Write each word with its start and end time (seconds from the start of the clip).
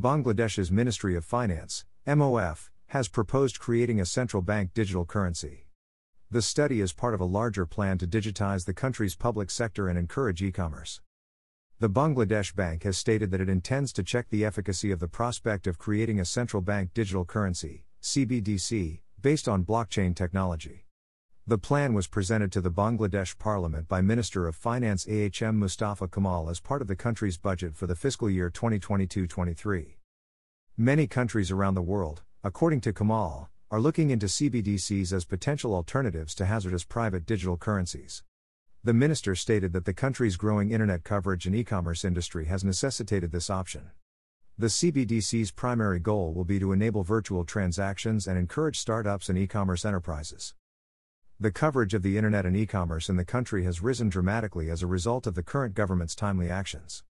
Bangladesh's 0.00 0.72
Ministry 0.72 1.14
of 1.14 1.24
Finance, 1.24 1.84
MOF, 2.04 2.68
has 2.88 3.06
proposed 3.06 3.60
creating 3.60 4.00
a 4.00 4.04
central 4.04 4.42
bank 4.42 4.74
digital 4.74 5.04
currency. 5.04 5.68
The 6.32 6.42
study 6.42 6.80
is 6.80 6.92
part 6.92 7.14
of 7.14 7.20
a 7.20 7.24
larger 7.24 7.64
plan 7.64 7.98
to 7.98 8.06
digitize 8.06 8.64
the 8.64 8.74
country's 8.74 9.14
public 9.14 9.52
sector 9.52 9.88
and 9.88 9.96
encourage 9.96 10.42
e 10.42 10.50
commerce. 10.50 11.00
The 11.78 11.88
Bangladesh 11.88 12.56
Bank 12.56 12.82
has 12.82 12.98
stated 12.98 13.30
that 13.30 13.40
it 13.40 13.48
intends 13.48 13.92
to 13.92 14.02
check 14.02 14.26
the 14.30 14.44
efficacy 14.44 14.90
of 14.90 14.98
the 14.98 15.06
prospect 15.06 15.68
of 15.68 15.78
creating 15.78 16.18
a 16.18 16.24
central 16.24 16.60
bank 16.60 16.92
digital 16.92 17.24
currency, 17.24 17.84
CBDC, 18.02 18.98
based 19.22 19.48
on 19.48 19.64
blockchain 19.64 20.12
technology. 20.12 20.86
The 21.46 21.58
plan 21.58 21.92
was 21.92 22.06
presented 22.06 22.50
to 22.52 22.62
the 22.62 22.70
Bangladesh 22.70 23.36
Parliament 23.36 23.86
by 23.86 24.00
Minister 24.00 24.48
of 24.48 24.56
Finance 24.56 25.04
AHM 25.04 25.56
Mustafa 25.56 26.08
Kamal 26.08 26.48
as 26.48 26.58
part 26.58 26.80
of 26.80 26.88
the 26.88 26.96
country's 26.96 27.36
budget 27.36 27.76
for 27.76 27.86
the 27.86 27.94
fiscal 27.94 28.30
year 28.30 28.48
2022 28.48 29.26
23. 29.26 29.98
Many 30.78 31.06
countries 31.06 31.50
around 31.50 31.74
the 31.74 31.82
world, 31.82 32.22
according 32.42 32.80
to 32.80 32.94
Kamal, 32.94 33.50
are 33.70 33.78
looking 33.78 34.08
into 34.08 34.24
CBDCs 34.24 35.12
as 35.12 35.26
potential 35.26 35.74
alternatives 35.74 36.34
to 36.36 36.46
hazardous 36.46 36.82
private 36.82 37.26
digital 37.26 37.58
currencies. 37.58 38.22
The 38.82 38.94
minister 38.94 39.34
stated 39.34 39.74
that 39.74 39.84
the 39.84 39.92
country's 39.92 40.38
growing 40.38 40.70
internet 40.70 41.04
coverage 41.04 41.44
and 41.44 41.54
e 41.54 41.62
commerce 41.62 42.06
industry 42.06 42.46
has 42.46 42.64
necessitated 42.64 43.32
this 43.32 43.50
option. 43.50 43.90
The 44.56 44.68
CBDC's 44.68 45.50
primary 45.50 45.98
goal 45.98 46.32
will 46.32 46.46
be 46.46 46.58
to 46.58 46.72
enable 46.72 47.02
virtual 47.02 47.44
transactions 47.44 48.26
and 48.26 48.38
encourage 48.38 48.78
startups 48.78 49.28
and 49.28 49.36
e 49.36 49.46
commerce 49.46 49.84
enterprises. 49.84 50.54
The 51.44 51.52
coverage 51.52 51.92
of 51.92 52.00
the 52.00 52.16
internet 52.16 52.46
and 52.46 52.56
e 52.56 52.64
commerce 52.64 53.10
in 53.10 53.16
the 53.16 53.24
country 53.26 53.64
has 53.64 53.82
risen 53.82 54.08
dramatically 54.08 54.70
as 54.70 54.82
a 54.82 54.86
result 54.86 55.26
of 55.26 55.34
the 55.34 55.42
current 55.42 55.74
government's 55.74 56.14
timely 56.14 56.48
actions. 56.48 57.04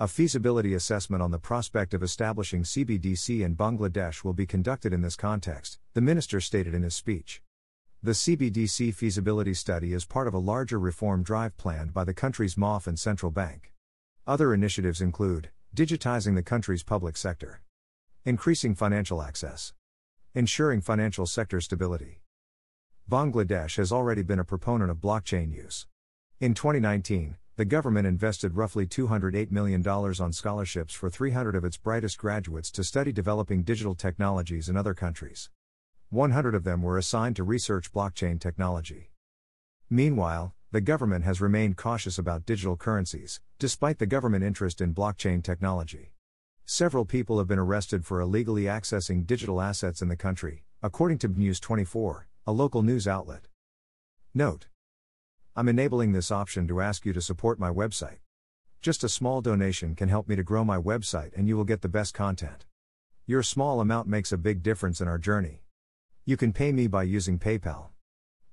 A 0.00 0.08
feasibility 0.08 0.74
assessment 0.74 1.22
on 1.22 1.30
the 1.30 1.38
prospect 1.38 1.94
of 1.94 2.02
establishing 2.02 2.64
CBDC 2.64 3.44
in 3.44 3.54
Bangladesh 3.54 4.24
will 4.24 4.32
be 4.32 4.44
conducted 4.44 4.92
in 4.92 5.02
this 5.02 5.14
context, 5.14 5.78
the 5.94 6.00
minister 6.00 6.40
stated 6.40 6.74
in 6.74 6.82
his 6.82 6.96
speech. 6.96 7.42
The 8.02 8.10
CBDC 8.10 8.92
feasibility 8.92 9.54
study 9.54 9.92
is 9.92 10.04
part 10.04 10.26
of 10.26 10.34
a 10.34 10.38
larger 10.38 10.80
reform 10.80 11.22
drive 11.22 11.56
planned 11.56 11.94
by 11.94 12.02
the 12.02 12.12
country's 12.12 12.56
MOF 12.56 12.88
and 12.88 12.98
central 12.98 13.30
bank. 13.30 13.72
Other 14.26 14.52
initiatives 14.52 15.00
include 15.00 15.50
digitizing 15.76 16.34
the 16.34 16.42
country's 16.42 16.82
public 16.82 17.16
sector, 17.16 17.60
increasing 18.24 18.74
financial 18.74 19.22
access, 19.22 19.74
ensuring 20.34 20.80
financial 20.80 21.26
sector 21.26 21.60
stability. 21.60 22.18
Bangladesh 23.08 23.76
has 23.76 23.92
already 23.92 24.24
been 24.24 24.40
a 24.40 24.44
proponent 24.44 24.90
of 24.90 24.96
blockchain 24.96 25.54
use. 25.54 25.86
In 26.40 26.54
2019, 26.54 27.36
the 27.54 27.64
government 27.64 28.04
invested 28.04 28.56
roughly 28.56 28.84
$208 28.84 29.52
million 29.52 29.86
on 29.86 30.32
scholarships 30.32 30.92
for 30.92 31.08
300 31.08 31.54
of 31.54 31.64
its 31.64 31.76
brightest 31.76 32.18
graduates 32.18 32.68
to 32.72 32.82
study 32.82 33.12
developing 33.12 33.62
digital 33.62 33.94
technologies 33.94 34.68
in 34.68 34.76
other 34.76 34.92
countries. 34.92 35.50
100 36.10 36.56
of 36.56 36.64
them 36.64 36.82
were 36.82 36.98
assigned 36.98 37.36
to 37.36 37.44
research 37.44 37.92
blockchain 37.92 38.40
technology. 38.40 39.12
Meanwhile, 39.88 40.52
the 40.72 40.80
government 40.80 41.24
has 41.24 41.40
remained 41.40 41.76
cautious 41.76 42.18
about 42.18 42.44
digital 42.44 42.76
currencies, 42.76 43.40
despite 43.60 44.00
the 44.00 44.06
government 44.06 44.42
interest 44.42 44.80
in 44.80 44.92
blockchain 44.92 45.44
technology. 45.44 46.10
Several 46.64 47.04
people 47.04 47.38
have 47.38 47.46
been 47.46 47.60
arrested 47.60 48.04
for 48.04 48.20
illegally 48.20 48.64
accessing 48.64 49.24
digital 49.24 49.60
assets 49.60 50.02
in 50.02 50.08
the 50.08 50.16
country, 50.16 50.64
according 50.82 51.18
to 51.18 51.28
News 51.28 51.60
24, 51.60 52.26
a 52.48 52.52
local 52.52 52.82
news 52.82 53.08
outlet. 53.08 53.48
Note 54.32 54.68
I'm 55.56 55.68
enabling 55.68 56.12
this 56.12 56.30
option 56.30 56.68
to 56.68 56.80
ask 56.80 57.04
you 57.04 57.12
to 57.12 57.20
support 57.20 57.58
my 57.58 57.70
website. 57.70 58.18
Just 58.80 59.02
a 59.02 59.08
small 59.08 59.40
donation 59.40 59.96
can 59.96 60.08
help 60.08 60.28
me 60.28 60.36
to 60.36 60.44
grow 60.44 60.64
my 60.64 60.78
website 60.78 61.36
and 61.36 61.48
you 61.48 61.56
will 61.56 61.64
get 61.64 61.82
the 61.82 61.88
best 61.88 62.14
content. 62.14 62.64
Your 63.26 63.42
small 63.42 63.80
amount 63.80 64.06
makes 64.06 64.30
a 64.30 64.38
big 64.38 64.62
difference 64.62 65.00
in 65.00 65.08
our 65.08 65.18
journey. 65.18 65.64
You 66.24 66.36
can 66.36 66.52
pay 66.52 66.70
me 66.70 66.86
by 66.86 67.02
using 67.02 67.40
PayPal. 67.40 67.88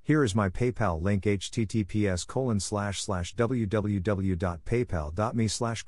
Here 0.02 0.23
is 0.23 0.33
my 0.33 0.50
PayPal 0.50 1.00
link 1.00 1.25
https 1.25 2.25
colon 2.25 2.59
slash 2.59 3.01
slash 3.01 3.35
www.paypal.me 3.35 5.47
slash 5.47 5.85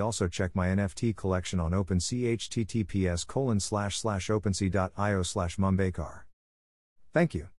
also 0.00 0.28
check 0.28 0.54
my 0.54 0.68
NFT 0.68 1.16
collection 1.16 1.60
on 1.60 1.72
OpenSea 1.72 2.36
https 2.36 3.26
colon 3.26 3.58
slash 3.58 3.98
slash 3.98 4.28
opensea.io 4.28 5.22
slash. 5.22 6.27
Thank 7.12 7.34
you. 7.34 7.48